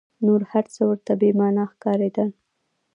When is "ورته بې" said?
0.89-1.29